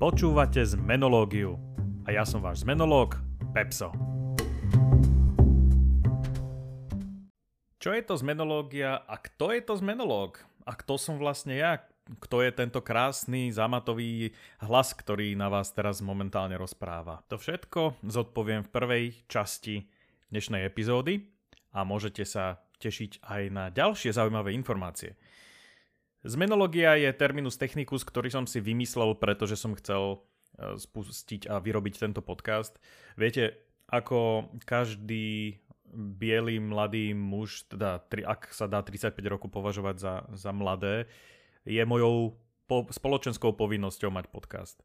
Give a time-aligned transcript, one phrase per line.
[0.00, 1.60] Počúvate zmenológiu
[2.08, 3.20] a ja som váš zmenológ
[3.52, 3.92] Pepso.
[7.76, 10.40] Čo je to zmenológia a kto je to zmenológ?
[10.64, 11.84] A kto som vlastne ja?
[12.16, 14.32] Kto je tento krásny, zamatový
[14.64, 17.20] hlas, ktorý na vás teraz momentálne rozpráva?
[17.28, 19.84] To všetko zodpoviem v prvej časti
[20.32, 21.28] dnešnej epizódy
[21.76, 25.20] a môžete sa tešiť aj na ďalšie zaujímavé informácie.
[26.20, 30.20] Zmenológia je terminus technicus, ktorý som si vymyslel, pretože som chcel
[30.60, 32.76] e, spustiť a vyrobiť tento podcast.
[33.16, 33.56] Viete,
[33.88, 35.56] ako každý
[35.96, 41.08] biely mladý muž, teda ak sa dá 35 rokov považovať za, za mladé,
[41.64, 42.36] je mojou
[42.68, 44.78] po, spoločenskou povinnosťou mať podcast.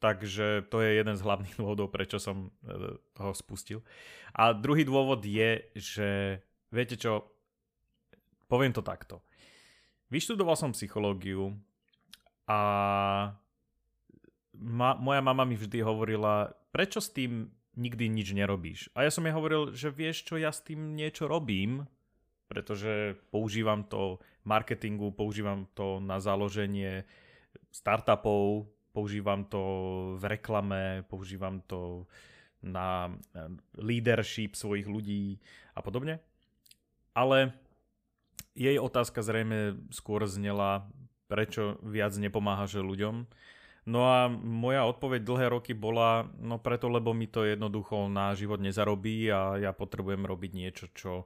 [0.00, 3.84] Takže to je jeden z hlavných dôvodov, prečo som e, ho spustil.
[4.32, 6.40] A druhý dôvod je, že
[6.72, 7.28] viete čo,
[8.48, 9.20] poviem to takto.
[10.10, 11.54] Vyštudoval som psychológiu
[12.50, 12.60] a
[14.58, 17.46] ma, moja mama mi vždy hovorila, prečo s tým
[17.78, 18.90] nikdy nič nerobíš.
[18.98, 21.86] A ja som jej hovoril, že vieš čo, ja s tým niečo robím,
[22.50, 27.06] pretože používam to marketingu, používam to na založenie
[27.70, 29.62] startupov, používam to
[30.18, 32.10] v reklame, používam to
[32.60, 33.14] na
[33.78, 35.38] leadership svojich ľudí
[35.78, 36.18] a podobne.
[37.14, 37.54] Ale
[38.54, 40.90] jej otázka zrejme skôr znela,
[41.30, 43.26] prečo viac nepomáhaš ľuďom.
[43.88, 48.60] No a moja odpoveď dlhé roky bola, no preto, lebo mi to jednoducho na život
[48.60, 51.24] nezarobí a ja potrebujem robiť niečo, čo,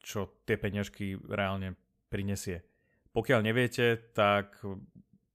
[0.00, 1.76] čo tie peňažky reálne
[2.08, 2.64] prinesie.
[3.12, 4.62] Pokiaľ neviete, tak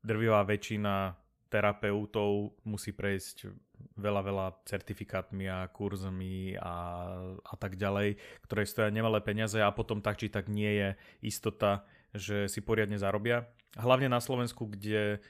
[0.01, 1.18] drvivá väčšina
[1.49, 3.49] terapeutov musí prejsť
[3.97, 6.75] veľa, veľa certifikátmi a kurzmi a,
[7.41, 10.89] a tak ďalej, ktoré stoja nemalé peniaze a potom tak či tak nie je
[11.25, 11.83] istota,
[12.13, 13.49] že si poriadne zarobia.
[13.77, 15.21] Hlavne na Slovensku, kde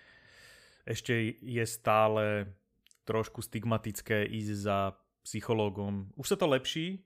[0.84, 2.52] ešte je stále
[3.08, 4.78] trošku stigmatické ísť za
[5.26, 6.12] psychológom.
[6.16, 7.04] Už sa to lepší,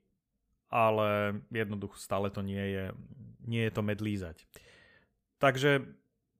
[0.68, 2.84] ale jednoducho stále to nie je,
[3.44, 4.42] nie je to medlízať.
[5.38, 5.84] Takže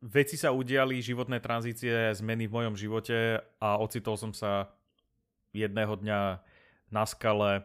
[0.05, 4.69] veci sa udiali, životné tranzície, zmeny v mojom živote a ocitol som sa
[5.57, 6.21] jedného dňa
[6.93, 7.65] na skale,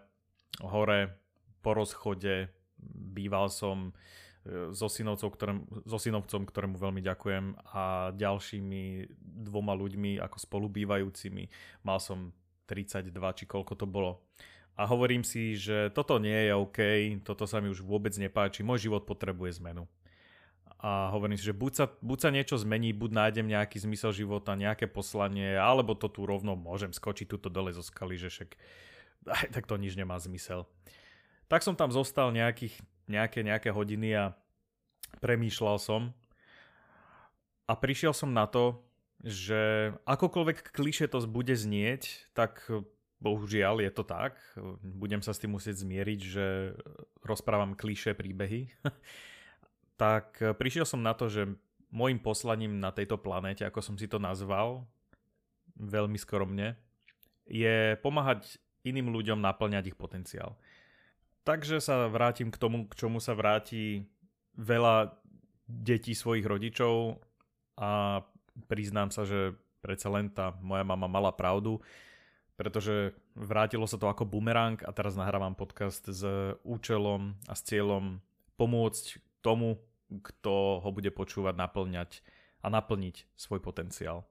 [0.63, 1.11] hore,
[1.59, 2.47] po rozchode,
[3.11, 3.91] býval som
[4.47, 9.11] e, so, synovcom, ktorém, so synovcom, ktorému veľmi ďakujem a ďalšími
[9.43, 11.43] dvoma ľuďmi ako spolubývajúcimi.
[11.83, 12.31] Mal som
[12.71, 14.23] 32 či koľko to bolo.
[14.79, 16.79] A hovorím si, že toto nie je OK,
[17.27, 19.83] toto sa mi už vôbec nepáči, môj život potrebuje zmenu
[20.79, 24.55] a hovorím si, že buď sa, buď sa niečo zmení, buď nájdem nejaký zmysel života,
[24.55, 28.49] nejaké poslanie, alebo to tu rovno môžem skočiť túto dole zo skaly, že však
[29.27, 30.63] aj tak to nič nemá zmysel.
[31.51, 32.79] Tak som tam zostal nejakých,
[33.11, 34.31] nejaké, nejaké hodiny a
[35.19, 36.15] premýšľal som
[37.67, 38.79] a prišiel som na to,
[39.19, 42.63] že akokoľvek kliše to bude znieť, tak
[43.19, 44.39] bohužiaľ je to tak.
[44.79, 46.45] Budem sa s tým musieť zmieriť, že
[47.19, 48.71] rozprávam kliše príbehy.
[49.99, 51.43] tak e, prišiel som na to, že
[51.91, 54.87] môjim poslaním na tejto planéte, ako som si to nazval,
[55.75, 56.79] veľmi skromne,
[57.43, 60.55] je pomáhať iným ľuďom naplňať ich potenciál.
[61.43, 64.07] Takže sa vrátim k tomu, k čomu sa vráti
[64.55, 65.17] veľa
[65.65, 67.19] detí svojich rodičov
[67.79, 68.21] a
[68.69, 71.79] priznám sa, že predsa len tá moja mama mala pravdu,
[72.59, 76.21] pretože vrátilo sa to ako bumerang a teraz nahrávam podcast s
[76.67, 78.19] účelom a s cieľom
[78.59, 82.25] pomôcť tomu, kto ho bude počúvať, naplňať
[82.65, 84.25] a naplniť svoj potenciál.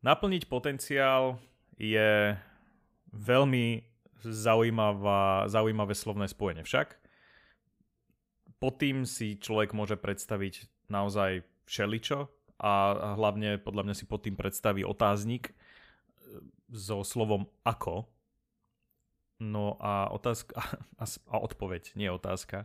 [0.00, 1.36] Naplniť potenciál
[1.76, 2.34] je
[3.12, 3.84] veľmi
[4.24, 6.64] zaujímavá, zaujímavé slovné spojenie.
[6.64, 6.96] Však
[8.56, 12.72] pod tým si človek môže predstaviť naozaj všeličo a
[13.20, 15.54] hlavne podľa mňa si pod tým predstaví otáznik e,
[16.72, 18.08] so slovom ako.
[19.36, 20.56] No a otázka
[21.02, 22.64] a odpoveď, nie otázka,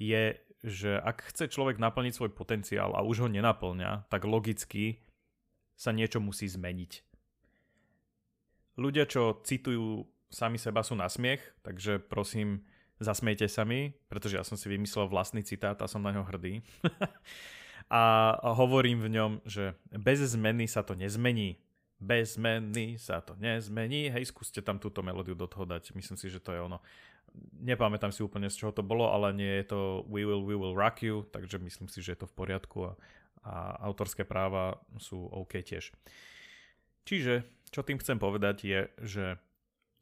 [0.00, 4.98] je, že ak chce človek naplniť svoj potenciál a už ho nenaplňa, tak logicky
[5.78, 7.06] sa niečo musí zmeniť.
[8.76, 12.66] Ľudia, čo citujú sami seba, sú na smiech, takže prosím,
[12.98, 16.60] zasmejte sa mi, pretože ja som si vymyslel vlastný citát a som na ňo hrdý.
[17.88, 21.62] a hovorím v ňom, že bez zmeny sa to nezmení.
[21.96, 24.12] Bez zmeny sa to nezmení.
[24.12, 25.96] Hej, skúste tam túto melódiu do toho dať.
[25.96, 26.84] Myslím si, že to je ono
[27.60, 30.76] nepamätám si úplne z čoho to bolo, ale nie je to We Will, We Will
[30.76, 32.92] Rock You, takže myslím si, že je to v poriadku a,
[33.46, 33.54] a
[33.86, 35.92] autorské práva sú OK tiež.
[37.06, 39.24] Čiže, čo tým chcem povedať je, že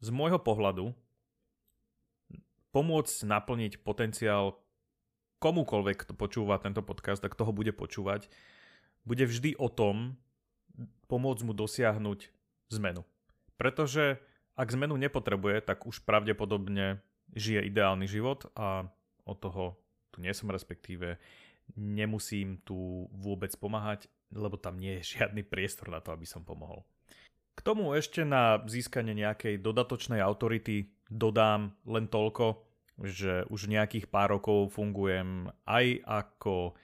[0.01, 0.91] z môjho pohľadu
[2.73, 4.59] pomôcť naplniť potenciál
[5.39, 8.27] komukoľvek, kto počúva tento podcast a kto ho bude počúvať,
[9.05, 10.17] bude vždy o tom,
[11.05, 12.33] pomôcť mu dosiahnuť
[12.73, 13.05] zmenu.
[13.55, 14.19] Pretože
[14.57, 16.99] ak zmenu nepotrebuje, tak už pravdepodobne
[17.33, 18.85] žije ideálny život a
[19.25, 19.79] od toho
[20.13, 21.19] tu nie som respektíve
[21.75, 26.85] nemusím tu vôbec pomáhať, lebo tam nie je žiadny priestor na to, aby som pomohol.
[27.55, 32.59] K tomu ešte na získanie nejakej dodatočnej autority dodám len toľko,
[32.99, 36.75] že už nejakých pár rokov fungujem aj ako,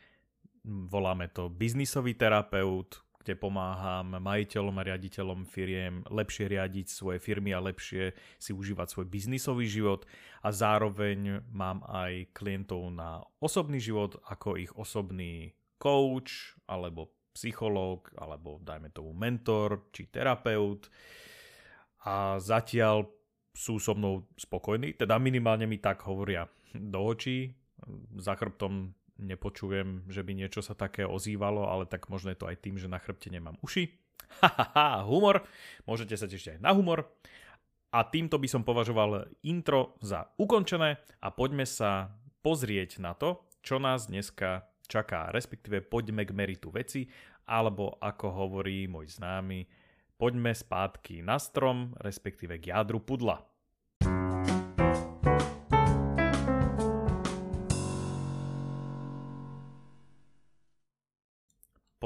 [0.64, 7.62] voláme to, biznisový terapeut, kde pomáham majiteľom a riaditeľom firiem lepšie riadiť svoje firmy a
[7.62, 10.10] lepšie si užívať svoj biznisový život.
[10.42, 18.58] A zároveň mám aj klientov na osobný život ako ich osobný coach alebo psychológ alebo
[18.60, 20.90] dajme tomu mentor či terapeut.
[22.02, 23.06] A zatiaľ
[23.54, 27.54] sú so mnou spokojní, teda minimálne mi tak hovoria do očí,
[28.18, 32.58] za chrbtom nepočujem, že by niečo sa také ozývalo, ale tak možno je to aj
[32.60, 33.94] tým, že na chrbte nemám uši.
[34.42, 35.46] Hahaha, humor.
[35.86, 37.08] Môžete sa tešiť aj na humor.
[37.92, 43.84] A týmto by som považoval intro za ukončené a poďme sa pozrieť na to, čo
[43.84, 47.12] nás dneska čaká, respektíve poďme k meritu veci,
[47.52, 49.68] alebo ako hovorí môj známy,
[50.16, 53.44] poďme spátky na strom, respektíve k jadru pudla.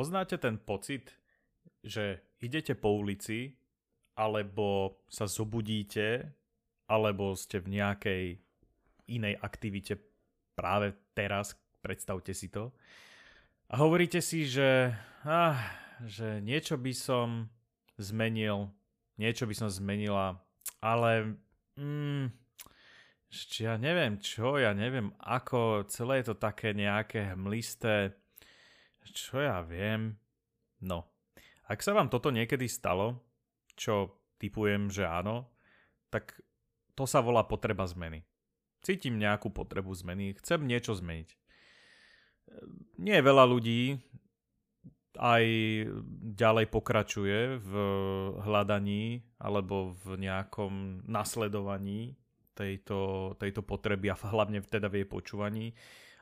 [0.05, 1.17] Poznáte ten pocit,
[1.81, 3.57] že idete po ulici,
[4.13, 6.29] alebo sa zobudíte,
[6.85, 8.23] alebo ste v nejakej
[9.09, 9.97] inej aktivite
[10.53, 12.69] práve teraz, predstavte si to,
[13.73, 14.93] a hovoríte si, že,
[15.25, 15.57] ah,
[16.05, 17.49] že niečo by som
[17.97, 18.69] zmenil,
[19.17, 20.37] niečo by som zmenila,
[20.85, 21.33] ale
[21.81, 22.29] mm,
[23.57, 28.13] ja neviem čo, ja neviem ako, celé je to také nejaké hmlisté,
[29.11, 30.17] čo ja viem.
[30.81, 31.05] No,
[31.65, 33.21] ak sa vám toto niekedy stalo,
[33.73, 35.49] čo typujem, že áno,
[36.13, 36.37] tak
[36.93, 38.23] to sa volá potreba zmeny.
[38.85, 41.29] Cítim nejakú potrebu zmeny, chcem niečo zmeniť.
[43.01, 43.97] Nie veľa ľudí
[45.17, 45.45] aj
[46.35, 47.73] ďalej pokračuje v
[48.43, 52.19] hľadaní alebo v nejakom nasledovaní
[52.55, 55.75] tejto, tejto potreby a hlavne teda v jej počúvaní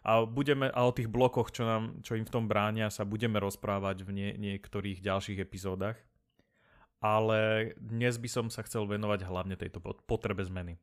[0.03, 3.39] a, budeme, a o tých blokoch, čo, nám, čo im v tom bránia, sa budeme
[3.39, 5.95] rozprávať v nie, niektorých ďalších epizódach.
[7.00, 10.80] Ale dnes by som sa chcel venovať hlavne tejto potrebe zmeny.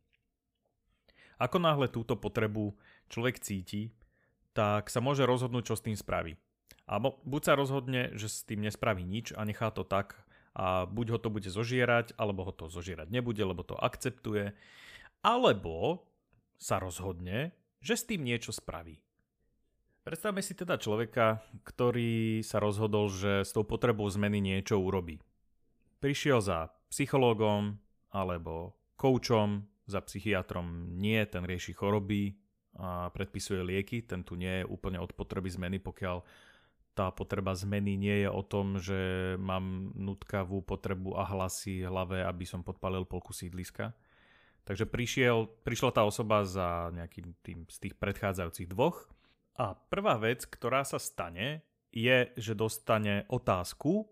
[1.41, 2.77] Ako náhle túto potrebu
[3.09, 3.93] človek cíti,
[4.53, 6.37] tak sa môže rozhodnúť, čo s tým spraví.
[6.85, 10.17] A buď sa rozhodne, že s tým nespraví nič a nechá to tak
[10.53, 14.53] a buď ho to bude zožierať, alebo ho to zožierať nebude, lebo to akceptuje,
[15.21, 16.05] alebo
[16.61, 19.01] sa rozhodne, že s tým niečo spraví.
[20.01, 25.21] Predstavme si teda človeka, ktorý sa rozhodol, že s tou potrebou zmeny niečo urobí.
[26.01, 27.77] Prišiel za psychológom
[28.09, 32.37] alebo koučom, za psychiatrom nie, ten rieši choroby
[32.81, 36.25] a predpisuje lieky, ten tu nie je úplne od potreby zmeny, pokiaľ
[36.97, 42.45] tá potreba zmeny nie je o tom, že mám nutkavú potrebu a hlasy hlave, aby
[42.49, 43.95] som podpalil polku sídliska.
[44.65, 49.09] Takže prišiel, prišla tá osoba za nejakým tým z tých predchádzajúcich dvoch
[49.59, 54.07] a prvá vec, ktorá sa stane, je, že dostane otázku,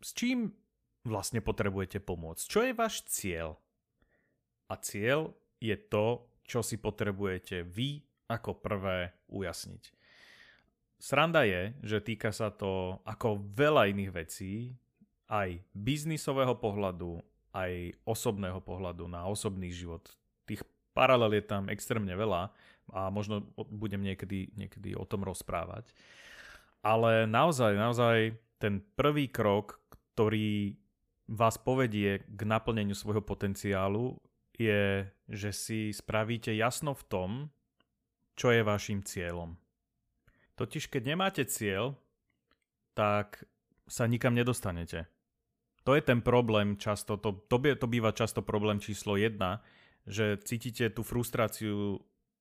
[0.00, 0.54] s čím
[1.02, 2.44] vlastne potrebujete pomôcť.
[2.46, 3.58] Čo je váš cieľ?
[4.70, 9.82] A cieľ je to, čo si potrebujete vy ako prvé ujasniť.
[11.00, 14.76] Sranda je, že týka sa to ako veľa iných vecí,
[15.30, 17.22] aj biznisového pohľadu,
[17.54, 20.06] aj osobného pohľadu na osobný život.
[20.46, 20.62] Tých
[20.94, 22.50] paralel je tam extrémne veľa
[22.90, 25.90] a možno budem niekedy, niekedy o tom rozprávať.
[26.80, 28.16] Ale naozaj, naozaj
[28.58, 29.78] ten prvý krok,
[30.14, 30.74] ktorý
[31.30, 34.18] vás povedie k naplneniu svojho potenciálu,
[34.60, 37.30] je, že si spravíte jasno v tom,
[38.36, 39.56] čo je vašim cieľom.
[40.60, 41.96] Totiž keď nemáte cieľ,
[42.92, 43.48] tak
[43.88, 45.08] sa nikam nedostanete.
[45.84, 49.64] To je ten problém často, to, to, to býva často problém číslo jedna,
[50.04, 52.00] že cítite tú frustráciu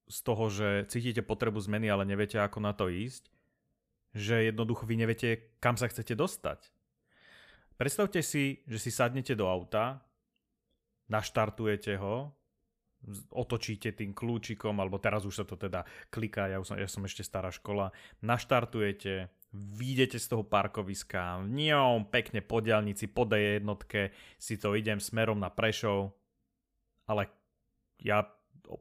[0.09, 3.29] z toho, že cítite potrebu zmeny, ale neviete, ako na to ísť,
[4.17, 6.65] že jednoducho vy neviete, kam sa chcete dostať.
[7.79, 10.03] Predstavte si, že si sadnete do auta,
[11.07, 12.33] naštartujete ho,
[13.31, 17.23] otočíte tým kľúčikom, alebo teraz už sa to teda kliká, ja, som, ja som ešte
[17.23, 24.61] stará škola, naštartujete, vyjdete z toho parkoviska, ňom, pekne po diálnici, po D jednotke, si
[24.61, 26.13] to idem smerom na Prešov,
[27.09, 27.33] ale
[27.97, 28.29] ja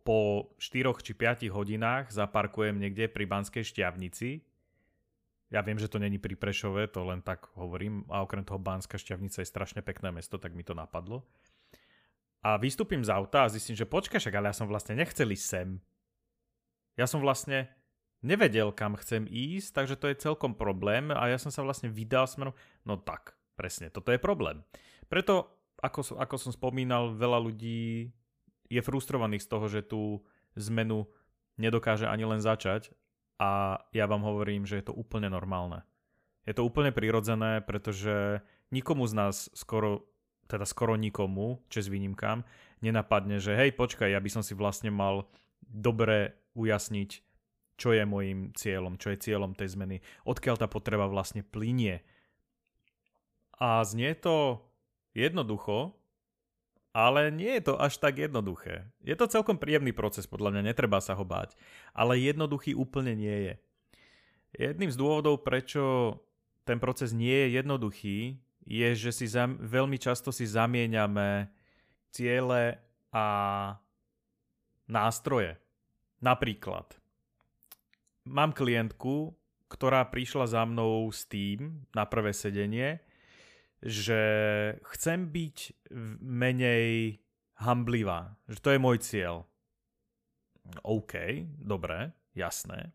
[0.04, 4.44] po 4 či 5 hodinách zaparkujem niekde pri Banskej šťavnici
[5.48, 8.04] Ja viem, že to není pri Prešove, to len tak hovorím.
[8.12, 11.24] A okrem toho Bánska šťavnica je strašne pekné mesto, tak mi to napadlo.
[12.44, 15.46] A vystúpim z auta a zistím, že počkaj, však, ale ja som vlastne nechcel ísť
[15.48, 15.68] sem.
[17.00, 17.72] Ja som vlastne
[18.22, 22.26] nevedel, kam chcem ísť, takže to je celkom problém a ja som sa vlastne vydal
[22.26, 22.54] smerom.
[22.82, 24.62] No tak, presne, toto je problém.
[25.06, 25.48] Preto,
[25.78, 28.10] ako, ako som spomínal, veľa ľudí
[28.68, 30.22] je frustrovaných z toho, že tú
[30.58, 31.08] zmenu
[31.56, 32.92] nedokáže ani len začať
[33.38, 35.86] a ja vám hovorím, že je to úplne normálne.
[36.44, 38.42] Je to úplne prirodzené, pretože
[38.74, 40.08] nikomu z nás skoro,
[40.50, 42.42] teda skoro nikomu, čes výnimkám,
[42.80, 45.28] nenapadne, že hej, počkaj, ja by som si vlastne mal
[45.62, 47.10] dobre ujasniť,
[47.78, 52.02] čo je môjim cieľom, čo je cieľom tej zmeny, odkiaľ tá potreba vlastne plinie.
[53.58, 54.66] A znie to
[55.14, 55.94] jednoducho,
[56.90, 58.90] ale nie je to až tak jednoduché.
[59.06, 61.54] Je to celkom príjemný proces, podľa mňa netreba sa ho báť,
[61.94, 63.54] ale jednoduchý úplne nie je.
[64.58, 66.18] Jedným z dôvodov, prečo
[66.66, 68.18] ten proces nie je jednoduchý,
[68.68, 71.48] je, že si zam- veľmi často si zamieňame
[72.12, 72.76] ciele
[73.14, 73.26] a
[74.90, 75.56] nástroje.
[76.18, 76.97] Napríklad,
[78.28, 79.32] mám klientku,
[79.68, 83.00] ktorá prišla za mnou s tým na prvé sedenie,
[83.84, 84.20] že
[84.96, 85.56] chcem byť
[86.24, 87.20] menej
[87.62, 89.36] hamblivá, že to je môj cieľ.
[90.84, 92.92] OK, dobre, jasné.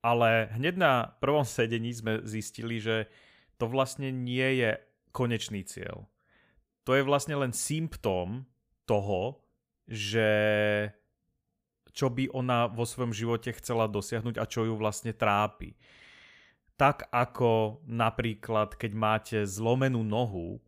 [0.00, 3.08] Ale hneď na prvom sedení sme zistili, že
[3.60, 4.80] to vlastne nie je
[5.12, 6.08] konečný cieľ.
[6.88, 8.48] To je vlastne len symptóm
[8.88, 9.44] toho,
[9.84, 10.28] že
[11.90, 15.74] čo by ona vo svojom živote chcela dosiahnuť a čo ju vlastne trápi
[16.80, 20.64] tak ako napríklad, keď máte zlomenú nohu,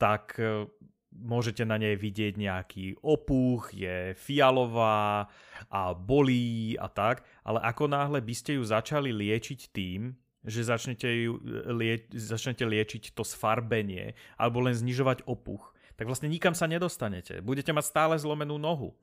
[0.00, 0.64] tak e,
[1.12, 5.28] môžete na nej vidieť nejaký opuch, je fialová
[5.68, 11.04] a bolí a tak, ale ako náhle by ste ju začali liečiť tým, že začnete,
[11.04, 16.64] ju, e, lie, začnete liečiť to sfarbenie alebo len znižovať opuch, tak vlastne nikam sa
[16.64, 17.44] nedostanete.
[17.44, 18.96] Budete mať stále zlomenú nohu.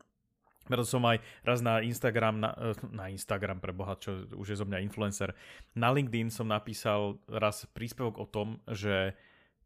[0.70, 4.62] Preto som aj raz na Instagram, na, eh, na Instagram pre Boha, čo už je
[4.62, 5.34] zo mňa influencer,
[5.74, 9.18] na LinkedIn som napísal raz príspevok o tom, že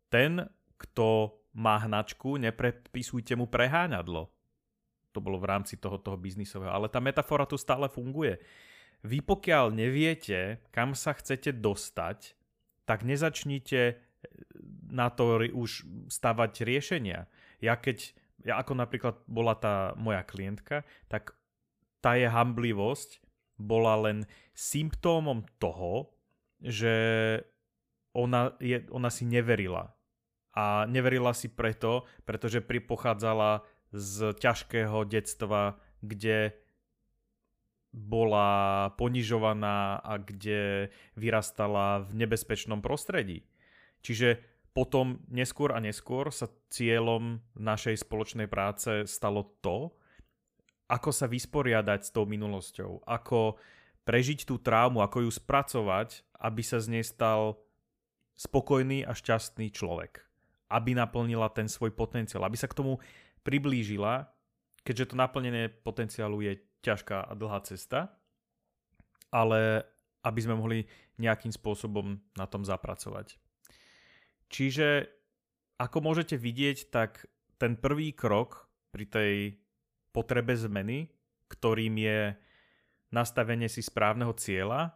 [0.07, 0.47] ten,
[0.79, 4.31] kto má hnačku, neprepisujte mu preháňadlo.
[5.13, 6.73] To bolo v rámci toho, toho biznisového.
[6.73, 8.41] Ale tá metafora tu stále funguje.
[9.05, 12.33] Vy pokiaľ neviete, kam sa chcete dostať,
[12.87, 13.99] tak nezačnite
[14.89, 17.27] na to už stavať riešenia.
[17.59, 21.37] Ja keď ja ako napríklad bola tá moja klientka, tak
[22.01, 23.21] tá je hamblivosť
[23.61, 24.25] bola len
[24.57, 26.11] symptómom toho,
[26.59, 26.93] že
[28.13, 29.93] ona, je, ona si neverila.
[30.53, 36.53] A neverila si preto, pretože pripochádzala z ťažkého detstva, kde
[37.93, 43.45] bola ponižovaná a kde vyrastala v nebezpečnom prostredí.
[44.01, 44.41] Čiže
[44.73, 49.93] potom neskôr a neskôr sa cieľom našej spoločnej práce stalo to,
[50.89, 53.61] ako sa vysporiadať s tou minulosťou, ako
[54.03, 57.61] prežiť tú traumu, ako ju spracovať, aby sa z nej stal
[58.35, 60.25] spokojný a šťastný človek.
[60.67, 62.99] Aby naplnila ten svoj potenciál, aby sa k tomu
[63.45, 64.27] priblížila,
[64.83, 68.11] keďže to naplnenie potenciálu je ťažká a dlhá cesta,
[69.31, 69.87] ale
[70.25, 70.85] aby sme mohli
[71.21, 73.39] nejakým spôsobom na tom zapracovať.
[74.53, 75.09] Čiže
[75.81, 77.25] ako môžete vidieť, tak
[77.57, 79.33] ten prvý krok pri tej
[80.13, 81.09] potrebe zmeny,
[81.49, 82.37] ktorým je
[83.09, 84.93] nastavenie si správneho cieľa,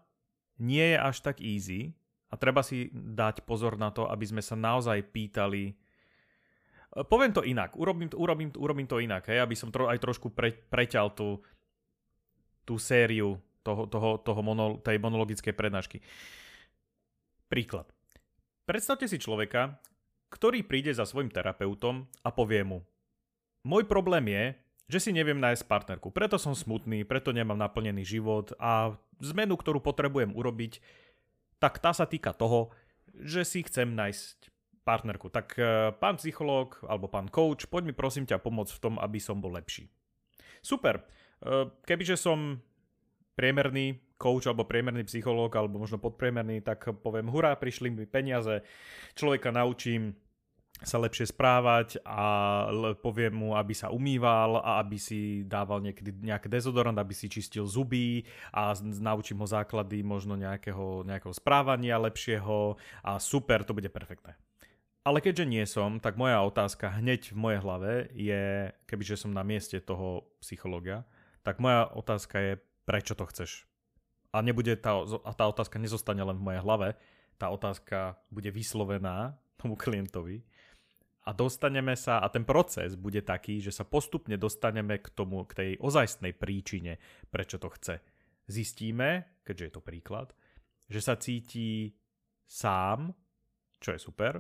[0.62, 1.98] nie je až tak easy
[2.30, 5.74] a treba si dať pozor na to, aby sme sa naozaj pýtali
[6.98, 10.50] Poviem to inak, urobím, urobím, urobím to inak, hej, aby som tro, aj trošku pre,
[10.50, 11.38] preťal tú,
[12.66, 16.02] tú sériu toho, toho, toho monol, tej monologickej prednášky.
[17.52, 17.97] Príklad.
[18.68, 19.80] Predstavte si človeka,
[20.28, 22.84] ktorý príde za svojim terapeutom a povie mu
[23.64, 24.44] Môj problém je,
[24.92, 29.84] že si neviem nájsť partnerku, preto som smutný, preto nemám naplnený život a zmenu, ktorú
[29.84, 30.80] potrebujem urobiť,
[31.60, 32.72] tak tá sa týka toho,
[33.12, 34.52] že si chcem nájsť
[34.88, 35.28] partnerku.
[35.28, 39.20] Tak e, pán psychológ alebo pán coach, poď mi prosím ťa pomôcť v tom, aby
[39.20, 39.92] som bol lepší.
[40.64, 41.04] Super.
[41.44, 42.64] E, kebyže som
[43.36, 48.66] priemerný coach alebo priemerný psychológ alebo možno podpriemerný, tak poviem hurá, prišli mi peniaze,
[49.14, 50.18] človeka naučím
[50.86, 52.22] sa lepšie správať a
[53.02, 57.66] poviem mu, aby sa umýval a aby si dával niekedy nejaký dezodorant, aby si čistil
[57.66, 58.22] zuby
[58.54, 64.38] a naučím ho základy možno nejakého, nejakého správania lepšieho a super, to bude perfektné.
[65.02, 69.42] Ale keďže nie som, tak moja otázka hneď v mojej hlave je, kebyže som na
[69.42, 71.08] mieste toho psychológa,
[71.48, 73.64] tak moja otázka je, prečo to chceš?
[74.34, 76.98] A nebude tá, a tá otázka nezostane len v mojej hlave,
[77.38, 80.44] tá otázka bude vyslovená tomu klientovi
[81.28, 85.54] a dostaneme sa, a ten proces bude taký, že sa postupne dostaneme k tomu, k
[85.54, 88.00] tej ozajstnej príčine, prečo to chce.
[88.48, 90.32] Zistíme, keďže je to príklad,
[90.88, 91.92] že sa cíti
[92.48, 93.12] sám,
[93.84, 94.40] čo je super,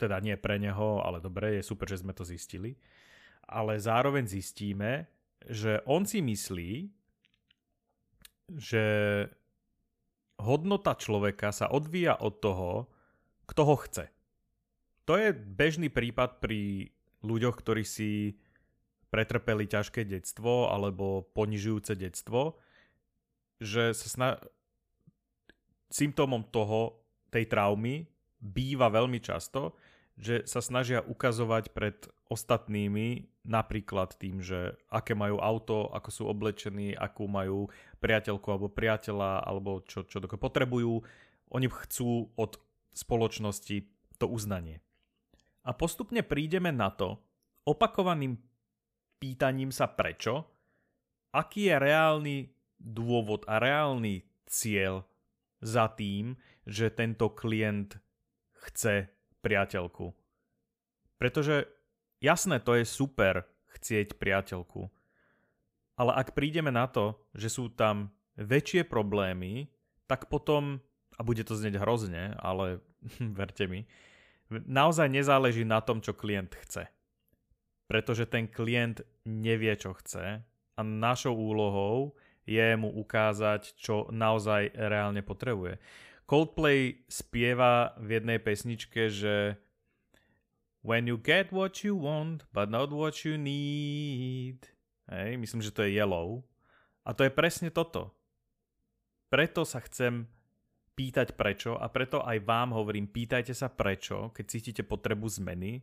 [0.00, 2.80] teda nie pre neho, ale dobre, je super, že sme to zistili,
[3.44, 5.04] ale zároveň zistíme,
[5.44, 6.88] že on si myslí,
[8.56, 8.84] že
[10.40, 12.70] hodnota človeka sa odvíja od toho,
[13.46, 14.04] kto ho chce.
[15.06, 16.90] To je bežný prípad pri
[17.20, 18.40] ľuďoch, ktorí si
[19.10, 22.62] pretrpeli ťažké detstvo alebo ponižujúce detstvo,
[23.58, 24.30] že sa sna...
[25.90, 28.06] symptómom toho, tej traumy
[28.38, 29.74] býva veľmi často,
[30.18, 31.96] že sa snažia ukazovať pred
[32.30, 37.66] ostatnými napríklad tým, že aké majú auto, ako sú oblečení, akú majú
[38.00, 41.04] priateľku alebo priateľa, alebo čo, čo potrebujú.
[41.52, 42.56] Oni chcú od
[42.96, 43.76] spoločnosti
[44.16, 44.80] to uznanie.
[45.64, 47.20] A postupne prídeme na to,
[47.68, 48.40] opakovaným
[49.20, 50.48] pýtaním sa prečo,
[51.36, 52.36] aký je reálny
[52.80, 55.04] dôvod a reálny cieľ
[55.60, 58.00] za tým, že tento klient
[58.64, 59.12] chce
[59.44, 60.16] priateľku.
[61.20, 61.68] Pretože
[62.24, 63.44] jasné, to je super
[63.76, 64.88] chcieť priateľku.
[66.00, 68.08] Ale ak prídeme na to, že sú tam
[68.40, 69.68] väčšie problémy,
[70.08, 70.80] tak potom,
[71.14, 72.80] a bude to znieť hrozne, ale
[73.38, 73.84] verte mi,
[74.48, 76.88] naozaj nezáleží na tom, čo klient chce.
[77.84, 80.40] Pretože ten klient nevie, čo chce
[80.74, 82.16] a našou úlohou
[82.48, 85.76] je mu ukázať, čo naozaj reálne potrebuje.
[86.24, 89.60] Coldplay spieva v jednej pesničke, že
[90.80, 94.79] When you get what you want, but not what you need.
[95.10, 96.46] Hej, myslím, že to je Yellow.
[97.02, 98.14] A to je presne toto.
[99.26, 100.30] Preto sa chcem
[100.94, 105.80] pýtať prečo a preto aj vám hovorím, pýtajte sa prečo, keď cítite potrebu zmeny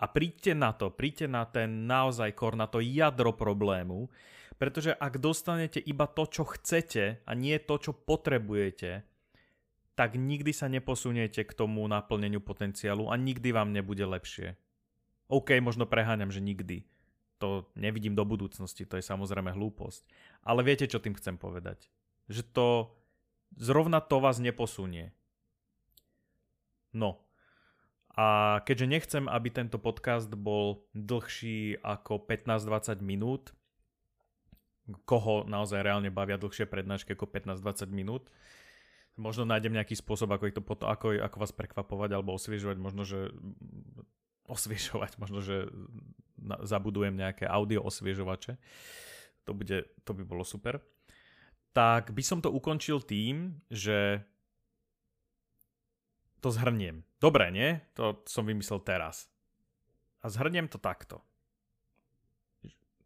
[0.00, 4.08] a príďte na to, príďte na ten naozaj kor, na to jadro problému,
[4.56, 9.02] pretože ak dostanete iba to, čo chcete a nie to, čo potrebujete,
[9.98, 14.56] tak nikdy sa neposuniete k tomu naplneniu potenciálu a nikdy vám nebude lepšie.
[15.28, 16.86] OK, možno preháňam, že nikdy.
[17.40, 20.04] To nevidím do budúcnosti, to je samozrejme hlúposť.
[20.44, 21.88] Ale viete, čo tým chcem povedať?
[22.28, 22.68] Že to
[23.56, 25.16] zrovna to vás neposunie.
[26.92, 27.24] No.
[28.12, 33.56] A keďže nechcem, aby tento podcast bol dlhší ako 15-20 minút,
[35.06, 38.28] koho naozaj reálne bavia dlhšie prednášky ako 15-20 minút,
[39.20, 42.76] Možno nájdem nejaký spôsob, ako, ich to ako, ako vás prekvapovať alebo osviežovať.
[42.80, 43.28] Možno, že
[44.50, 45.70] osviežovať, možno, že
[46.66, 48.58] zabudujem nejaké audio osviežovače.
[49.48, 50.82] To, bude, to by bolo super.
[51.70, 54.26] Tak by som to ukončil tým, že
[56.42, 57.04] to zhrniem.
[57.20, 57.78] Dobre, nie?
[57.94, 59.28] To som vymyslel teraz.
[60.24, 61.20] A zhrniem to takto.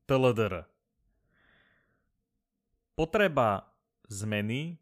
[0.07, 0.65] TLDR.
[2.95, 3.75] Potreba
[4.07, 4.79] zmeny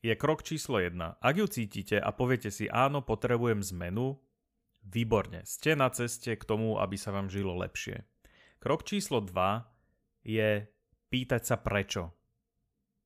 [0.00, 0.96] je krok číslo 1.
[1.20, 4.16] Ak ju cítite a poviete si áno, potrebujem zmenu,
[4.86, 8.02] výborne, ste na ceste k tomu, aby sa vám žilo lepšie.
[8.62, 10.66] Krok číslo 2 je
[11.10, 12.14] pýtať sa prečo.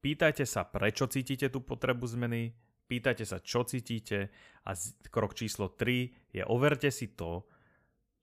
[0.05, 2.55] Pýtajte sa, prečo cítite tú potrebu zmeny,
[2.87, 4.31] pýtajte sa, čo cítite
[4.63, 4.71] a
[5.11, 7.49] krok číslo 3 je overte si to,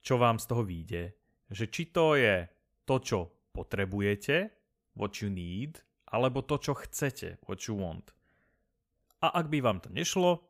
[0.04, 1.04] čo vám z toho vyjde,
[1.52, 2.48] že či to je
[2.88, 3.20] to, čo
[3.52, 4.52] potrebujete,
[4.96, 5.80] what you need,
[6.12, 8.12] alebo to, čo chcete, what you want.
[9.24, 10.44] A ak by vám to nešlo,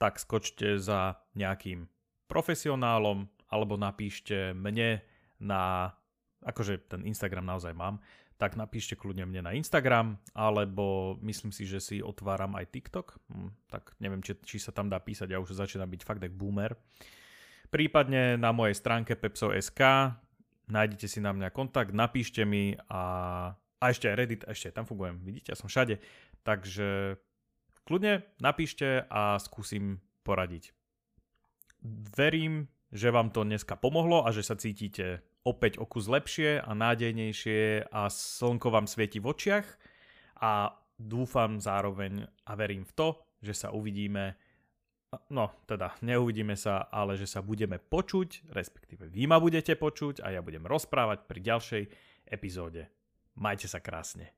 [0.00, 1.91] tak skočte za nejakým
[2.32, 5.04] profesionálom alebo napíšte mne
[5.36, 5.92] na,
[6.40, 8.00] akože ten Instagram naozaj mám,
[8.40, 13.50] tak napíšte kľudne mne na Instagram, alebo myslím si, že si otváram aj TikTok, hm,
[13.70, 16.74] tak neviem, či, či sa tam dá písať, ja už začínam byť fakt tak boomer.
[17.70, 19.80] Prípadne na mojej stránke pepso.sk
[20.66, 23.02] nájdete si na mňa kontakt, napíšte mi a,
[23.54, 26.02] a ešte aj Reddit, ešte tam fungujem, vidíte, ja som všade,
[26.42, 27.20] takže
[27.86, 30.74] kľudne napíšte a skúsim poradiť.
[32.14, 36.70] Verím, že vám to dneska pomohlo a že sa cítite opäť o kus lepšie a
[36.70, 39.66] nádejnejšie a slnko vám svieti v očiach
[40.38, 43.08] a dúfam zároveň a verím v to,
[43.42, 44.38] že sa uvidíme
[45.28, 50.32] No, teda neuvidíme sa, ale že sa budeme počuť, respektíve vy ma budete počuť a
[50.32, 51.82] ja budem rozprávať pri ďalšej
[52.32, 52.88] epizóde.
[53.36, 54.32] Majte sa krásne.